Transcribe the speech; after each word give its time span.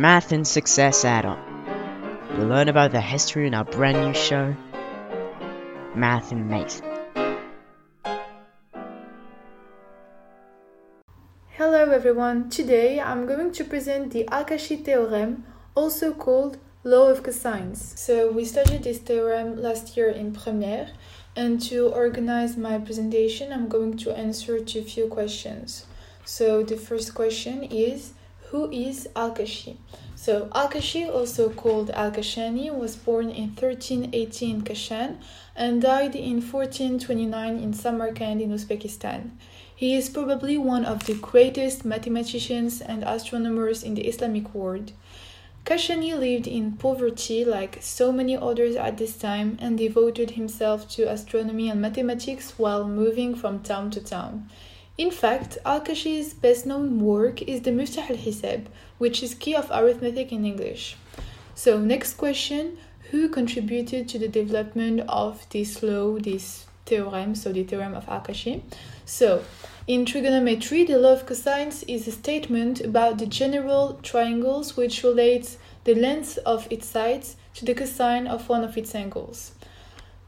Math 0.00 0.32
and 0.32 0.48
Success 0.48 1.04
add-on. 1.04 1.38
You'll 2.32 2.48
learn 2.48 2.70
about 2.70 2.90
the 2.90 3.02
history 3.02 3.46
in 3.46 3.52
our 3.52 3.66
brand 3.66 4.00
new 4.00 4.14
show, 4.14 4.56
Math 5.94 6.32
and 6.32 6.48
Math. 6.48 6.80
Hello 11.50 11.90
everyone, 11.90 12.48
today 12.48 12.98
I'm 12.98 13.26
going 13.26 13.52
to 13.52 13.62
present 13.62 14.14
the 14.14 14.26
Al-Kashi 14.28 14.76
theorem, 14.76 15.44
also 15.74 16.14
called 16.14 16.56
law 16.82 17.10
of 17.10 17.22
cosines. 17.22 17.98
So 17.98 18.32
we 18.32 18.46
studied 18.46 18.84
this 18.84 19.00
theorem 19.00 19.60
last 19.60 19.98
year 19.98 20.08
in 20.08 20.32
première, 20.32 20.92
and 21.36 21.60
to 21.68 21.88
organize 21.88 22.56
my 22.56 22.78
presentation 22.78 23.52
I'm 23.52 23.68
going 23.68 23.98
to 23.98 24.16
answer 24.16 24.64
to 24.64 24.78
a 24.78 24.82
few 24.82 25.08
questions. 25.08 25.84
So 26.24 26.62
the 26.62 26.78
first 26.78 27.14
question 27.14 27.64
is, 27.64 28.14
who 28.50 28.68
is 28.70 29.08
Al-Kashi? 29.14 29.78
So 30.16 30.48
Al-Kashi, 30.52 31.04
also 31.04 31.50
called 31.50 31.90
Al-Kashani, 31.90 32.74
was 32.74 32.96
born 32.96 33.30
in 33.30 33.54
1318 33.54 34.56
in 34.56 34.62
Kashan 34.62 35.18
and 35.54 35.80
died 35.80 36.16
in 36.16 36.42
1429 36.42 37.58
in 37.58 37.72
Samarkand 37.72 38.42
in 38.42 38.50
Uzbekistan. 38.50 39.30
He 39.74 39.94
is 39.94 40.08
probably 40.08 40.58
one 40.58 40.84
of 40.84 41.06
the 41.06 41.14
greatest 41.14 41.84
mathematicians 41.84 42.80
and 42.80 43.04
astronomers 43.04 43.82
in 43.82 43.94
the 43.94 44.06
Islamic 44.06 44.52
world. 44.52 44.92
Kashani 45.64 46.18
lived 46.18 46.48
in 46.48 46.72
poverty 46.72 47.44
like 47.44 47.78
so 47.80 48.10
many 48.10 48.36
others 48.36 48.74
at 48.74 48.98
this 48.98 49.16
time 49.16 49.58
and 49.60 49.78
devoted 49.78 50.32
himself 50.32 50.88
to 50.90 51.04
astronomy 51.04 51.70
and 51.70 51.80
mathematics 51.80 52.58
while 52.58 52.88
moving 52.88 53.34
from 53.34 53.60
town 53.60 53.90
to 53.92 54.00
town. 54.00 54.50
In 55.00 55.10
fact, 55.10 55.56
Al-Kashi's 55.64 56.34
best 56.34 56.66
known 56.66 57.00
work 57.00 57.40
is 57.40 57.62
the 57.62 57.70
Miftah 57.70 58.10
al-Hisab, 58.10 58.66
which 58.98 59.22
is 59.22 59.34
key 59.34 59.54
of 59.54 59.70
arithmetic 59.70 60.30
in 60.30 60.44
English. 60.44 60.94
So, 61.54 61.78
next 61.78 62.18
question, 62.18 62.76
who 63.10 63.30
contributed 63.30 64.10
to 64.10 64.18
the 64.18 64.28
development 64.28 65.00
of 65.08 65.46
this 65.48 65.82
law, 65.82 66.18
this 66.18 66.66
theorem, 66.84 67.34
so 67.34 67.50
the 67.50 67.64
theorem 67.64 67.94
of 67.94 68.10
Al-Kashi? 68.10 68.62
So, 69.06 69.42
in 69.86 70.04
trigonometry, 70.04 70.84
the 70.84 70.98
law 70.98 71.14
of 71.14 71.24
cosines 71.24 71.82
is 71.88 72.06
a 72.06 72.12
statement 72.12 72.82
about 72.82 73.16
the 73.16 73.26
general 73.26 73.98
triangles 74.02 74.76
which 74.76 75.02
relates 75.02 75.56
the 75.84 75.94
length 75.94 76.38
of 76.44 76.68
its 76.70 76.86
sides 76.86 77.36
to 77.54 77.64
the 77.64 77.72
cosine 77.72 78.26
of 78.26 78.50
one 78.50 78.64
of 78.64 78.76
its 78.76 78.94
angles. 78.94 79.52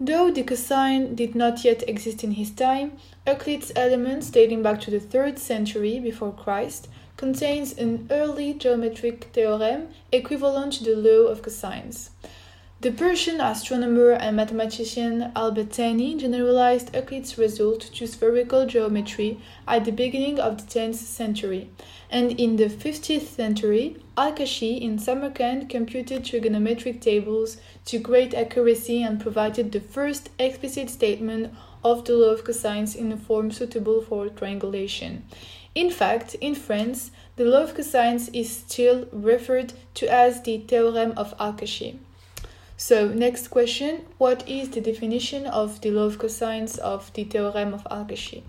Though 0.00 0.30
the 0.30 0.44
cosine 0.44 1.16
did 1.16 1.34
not 1.34 1.64
yet 1.64 1.82
exist 1.88 2.22
in 2.22 2.32
his 2.32 2.50
time, 2.52 2.92
Euclid's 3.26 3.72
Elements, 3.74 4.30
dating 4.30 4.62
back 4.62 4.80
to 4.82 4.92
the 4.92 5.00
3rd 5.00 5.40
century 5.40 5.98
before 5.98 6.30
Christ, 6.30 6.86
contains 7.16 7.76
an 7.76 8.06
early 8.08 8.54
geometric 8.54 9.24
theorem 9.32 9.88
equivalent 10.12 10.74
to 10.74 10.84
the 10.84 10.94
law 10.94 11.26
of 11.26 11.42
cosines. 11.42 12.10
The 12.80 12.92
Persian 12.92 13.40
astronomer 13.40 14.12
and 14.12 14.36
mathematician 14.36 15.32
Al-Battani 15.34 16.16
generalized 16.16 16.94
Euclid's 16.94 17.36
result 17.36 17.80
to 17.80 18.06
spherical 18.06 18.66
geometry 18.66 19.40
at 19.66 19.84
the 19.84 19.90
beginning 19.90 20.38
of 20.38 20.58
the 20.58 20.80
10th 20.80 20.94
century, 20.94 21.70
and 22.08 22.38
in 22.38 22.54
the 22.54 22.66
15th 22.66 23.26
century, 23.26 23.96
Al-Kashi 24.16 24.76
in 24.76 25.00
Samarkand 25.00 25.68
computed 25.68 26.22
trigonometric 26.22 27.00
tables 27.00 27.56
to 27.86 27.98
great 27.98 28.32
accuracy 28.32 29.02
and 29.02 29.20
provided 29.20 29.72
the 29.72 29.80
first 29.80 30.30
explicit 30.38 30.88
statement 30.88 31.52
of 31.82 32.04
the 32.04 32.12
law 32.12 32.30
of 32.30 32.44
cosines 32.44 32.94
in 32.94 33.10
a 33.10 33.16
form 33.16 33.50
suitable 33.50 34.02
for 34.02 34.28
triangulation. 34.28 35.24
In 35.74 35.90
fact, 35.90 36.36
in 36.40 36.54
France, 36.54 37.10
the 37.34 37.44
law 37.44 37.64
of 37.64 37.74
cosines 37.74 38.30
is 38.32 38.48
still 38.48 39.08
referred 39.10 39.72
to 39.94 40.06
as 40.06 40.42
the 40.42 40.58
theorem 40.58 41.12
of 41.16 41.34
Al-Kashi. 41.40 41.98
So, 42.80 43.08
next 43.08 43.48
question 43.48 44.06
What 44.18 44.48
is 44.48 44.70
the 44.70 44.80
definition 44.80 45.46
of 45.46 45.80
the 45.80 45.90
law 45.90 46.04
of 46.04 46.18
cosines 46.18 46.78
of 46.78 47.12
the 47.12 47.24
theorem 47.24 47.74
of 47.74 47.84
Al-Kashi? 47.90 48.44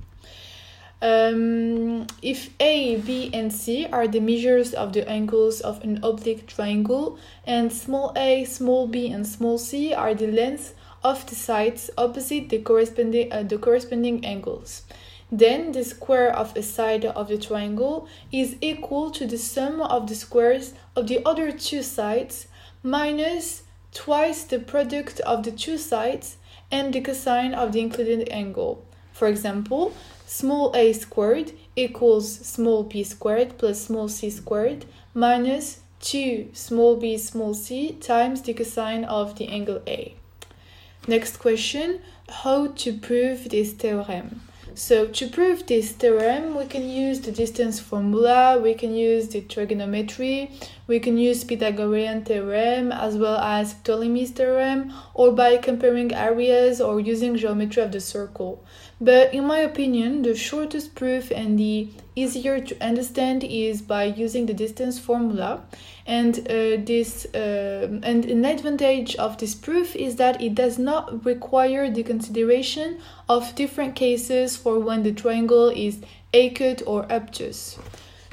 Um, 1.01 2.05
if 2.21 2.51
A, 2.59 2.97
B, 2.97 3.31
and 3.33 3.51
C 3.51 3.87
are 3.87 4.07
the 4.07 4.19
measures 4.19 4.75
of 4.75 4.93
the 4.93 5.09
angles 5.09 5.61
of 5.61 5.83
an 5.83 5.99
oblique 6.03 6.45
triangle, 6.45 7.17
and 7.47 7.73
small 7.73 8.13
a, 8.15 8.45
small 8.45 8.85
b, 8.85 9.09
and 9.09 9.25
small 9.25 9.57
c 9.57 9.95
are 9.95 10.13
the 10.13 10.27
lengths 10.27 10.75
of 11.03 11.25
the 11.25 11.35
sides 11.35 11.89
opposite 11.97 12.49
the 12.49 12.59
corresponding, 12.59 13.33
uh, 13.33 13.41
the 13.41 13.57
corresponding 13.57 14.23
angles, 14.23 14.83
then 15.31 15.71
the 15.71 15.83
square 15.83 16.31
of 16.35 16.55
a 16.55 16.61
side 16.61 17.03
of 17.03 17.29
the 17.29 17.37
triangle 17.39 18.07
is 18.31 18.57
equal 18.61 19.09
to 19.09 19.25
the 19.25 19.39
sum 19.39 19.81
of 19.81 20.07
the 20.07 20.15
squares 20.15 20.75
of 20.95 21.07
the 21.07 21.19
other 21.25 21.51
two 21.51 21.81
sides 21.81 22.45
minus 22.83 23.63
twice 23.93 24.43
the 24.43 24.59
product 24.59 25.19
of 25.21 25.43
the 25.43 25.51
two 25.51 25.77
sides 25.77 26.37
and 26.71 26.93
the 26.93 27.01
cosine 27.01 27.53
of 27.53 27.71
the 27.71 27.79
included 27.79 28.29
angle. 28.29 28.85
For 29.11 29.27
example, 29.27 29.93
small 30.25 30.75
a 30.75 30.93
squared 30.93 31.51
equals 31.75 32.33
small 32.45 32.83
b 32.83 33.03
squared 33.03 33.57
plus 33.57 33.81
small 33.81 34.07
c 34.07 34.29
squared 34.29 34.85
minus 35.13 35.79
2 36.01 36.51
small 36.53 36.95
b 36.95 37.17
small 37.17 37.53
c 37.53 37.91
times 37.93 38.41
the 38.43 38.53
cosine 38.53 39.03
of 39.03 39.37
the 39.37 39.47
angle 39.47 39.81
A. 39.87 40.15
Next 41.07 41.37
question, 41.37 42.01
how 42.29 42.67
to 42.67 42.93
prove 42.93 43.49
this 43.49 43.73
theorem? 43.73 44.41
So 44.79 45.07
to 45.07 45.27
prove 45.27 45.67
this 45.67 45.91
theorem, 45.91 46.55
we 46.55 46.65
can 46.65 46.87
use 46.89 47.19
the 47.19 47.33
distance 47.33 47.81
formula, 47.81 48.57
we 48.57 48.73
can 48.73 48.95
use 48.95 49.27
the 49.27 49.41
trigonometry, 49.41 50.51
we 50.87 51.01
can 51.01 51.17
use 51.17 51.43
Pythagorean 51.43 52.23
theorem 52.23 52.93
as 52.93 53.17
well 53.17 53.39
as 53.39 53.73
Ptolemy's 53.73 54.31
theorem, 54.31 54.93
or 55.13 55.33
by 55.33 55.57
comparing 55.57 56.13
areas 56.13 56.79
or 56.79 57.01
using 57.01 57.35
geometry 57.35 57.83
of 57.83 57.91
the 57.91 57.99
circle. 57.99 58.63
But 59.01 59.33
in 59.33 59.47
my 59.47 59.59
opinion, 59.59 60.23
the 60.23 60.35
shortest 60.35 60.93
proof 60.93 61.31
and 61.31 61.57
the 61.57 61.87
easier 62.15 62.59
to 62.59 62.83
understand 62.83 63.45
is 63.45 63.81
by 63.81 64.03
using 64.03 64.45
the 64.45 64.53
distance 64.53 64.99
formula. 64.99 65.61
And 66.05 66.39
uh, 66.39 66.83
this 66.83 67.25
uh, 67.33 67.99
and 68.03 68.25
an 68.25 68.43
advantage 68.43 69.15
of 69.15 69.37
this 69.37 69.55
proof 69.55 69.95
is 69.95 70.17
that 70.17 70.41
it 70.41 70.53
does 70.53 70.77
not 70.77 71.23
require 71.25 71.89
the 71.89 72.03
consideration 72.03 72.99
of 73.29 73.55
different 73.55 73.95
cases 73.95 74.57
for 74.57 74.79
when 74.79 75.03
the 75.03 75.13
triangle 75.13 75.69
is 75.69 75.99
acute 76.33 76.81
or 76.85 77.09
obtuse. 77.09 77.77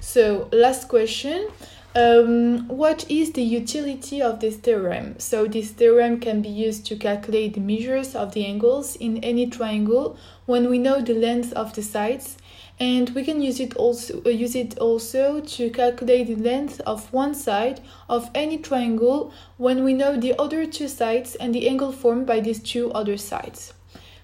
So 0.00 0.48
last 0.52 0.88
question. 0.88 1.48
Um, 1.96 2.68
what 2.68 3.10
is 3.10 3.32
the 3.32 3.42
utility 3.42 4.20
of 4.20 4.40
this 4.40 4.56
theorem? 4.56 5.18
So 5.18 5.46
this 5.46 5.70
theorem 5.70 6.20
can 6.20 6.42
be 6.42 6.50
used 6.50 6.84
to 6.88 6.96
calculate 6.96 7.54
the 7.54 7.60
measures 7.60 8.14
of 8.14 8.34
the 8.34 8.44
angles 8.44 8.96
in 8.96 9.24
any 9.24 9.46
triangle 9.46 10.18
when 10.44 10.68
we 10.68 10.78
know 10.78 11.00
the 11.00 11.14
length 11.14 11.54
of 11.54 11.74
the 11.74 11.82
sides, 11.82 12.36
and 12.78 13.08
we 13.14 13.24
can 13.24 13.40
use 13.40 13.60
it 13.60 13.74
also 13.76 14.20
uh, 14.26 14.28
use 14.28 14.54
it 14.54 14.76
also 14.78 15.40
to 15.40 15.70
calculate 15.70 16.26
the 16.26 16.36
length 16.36 16.82
of 16.84 17.10
one 17.14 17.34
side 17.34 17.80
of 18.10 18.28
any 18.34 18.58
triangle 18.58 19.32
when 19.56 19.82
we 19.82 19.94
know 19.94 20.20
the 20.20 20.38
other 20.38 20.66
two 20.66 20.88
sides 20.88 21.34
and 21.36 21.54
the 21.54 21.66
angle 21.66 21.92
formed 21.92 22.26
by 22.26 22.40
these 22.40 22.62
two 22.62 22.92
other 22.92 23.16
sides. 23.16 23.72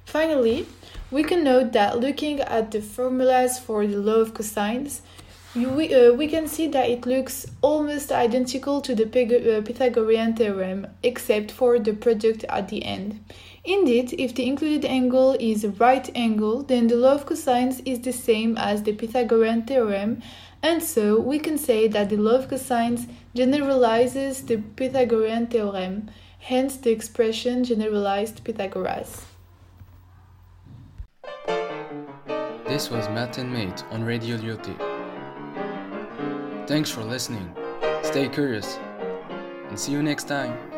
Finally, 0.05 0.67
we 1.11 1.25
can 1.25 1.43
note 1.43 1.73
that 1.73 1.99
looking 1.99 2.39
at 2.41 2.71
the 2.71 2.83
formulas 2.83 3.59
for 3.59 3.87
the 3.87 3.97
law 3.97 4.21
of 4.21 4.35
cosines, 4.35 5.01
we, 5.55 5.95
uh, 5.95 6.13
we 6.15 6.29
can 6.29 6.49
see 6.49 6.67
that 6.69 6.89
it 6.89 7.05
looks 7.05 7.47
almost 7.61 8.11
identical 8.11 8.81
to 8.81 8.95
the 8.95 9.05
uh, 9.05 9.63
Pythagorean 9.63 10.35
theorem, 10.35 10.87
except 11.03 11.51
for 11.51 11.79
the 11.79 11.93
product 11.93 12.45
at 12.45 12.69
the 12.69 12.85
end. 12.85 13.23
Indeed, 13.65 14.15
if 14.19 14.35
the 14.35 14.47
included 14.47 14.85
angle 14.85 15.37
is 15.39 15.63
a 15.63 15.71
right 15.71 16.11
angle, 16.17 16.63
then 16.63 16.89
the 16.89 16.97
law 16.97 17.15
of 17.15 17.27
cosines 17.27 17.83
is 17.85 18.01
the 18.01 18.13
same 18.13 18.57
as 18.57 18.83
the 18.83 18.93
Pythagorean 18.93 19.63
theorem, 19.63 20.23
and 20.63 20.83
so 20.83 21.21
we 21.21 21.39
can 21.39 21.59
say 21.59 21.87
that 21.87 22.09
the 22.09 22.17
law 22.17 22.37
of 22.37 22.49
cosines 22.49 23.09
generalizes 23.35 24.43
the 24.47 24.57
Pythagorean 24.57 25.49
theorem, 25.49 26.11
hence 26.39 26.77
the 26.77 26.91
expression 26.91 27.63
generalized 27.63 28.43
Pythagoras. 28.43 29.27
This 32.67 32.91
was 32.91 33.07
Math 33.11 33.39
and 33.39 33.53
Mate 33.53 33.85
on 33.91 34.03
Radio 34.03 34.39
Lyautey. 34.39 34.92
Thanks 36.73 36.89
for 36.89 37.05
listening. 37.05 37.55
Stay 38.03 38.31
curious 38.31 38.79
and 39.69 39.79
see 39.79 39.93
you 39.93 40.03
next 40.03 40.25
time. 40.25 40.72